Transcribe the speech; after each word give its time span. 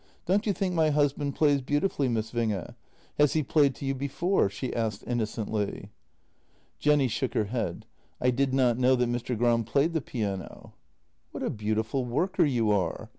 Don't 0.25 0.47
you 0.47 0.51
think 0.53 0.73
my 0.73 0.89
husband 0.89 1.35
plays 1.35 1.61
beautifully, 1.61 2.09
Miss 2.09 2.31
Winge? 2.31 2.73
Has 3.19 3.33
he 3.33 3.43
played 3.43 3.75
to 3.75 3.85
you 3.85 3.93
before?" 3.93 4.49
she 4.49 4.73
asked 4.75 5.03
innocently. 5.05 5.91
Jenny 6.79 7.07
shook 7.07 7.35
her 7.35 7.43
head: 7.43 7.85
"I 8.19 8.31
did 8.31 8.51
not 8.51 8.79
know 8.79 8.95
that 8.95 9.07
Mr. 9.11 9.37
Gram 9.37 9.63
played 9.63 9.93
the 9.93 10.01
piano."" 10.01 10.73
What 11.31 11.43
a 11.43 11.51
beautiful 11.51 12.03
worker 12.03 12.43
you 12.45 12.71
are." 12.71 13.09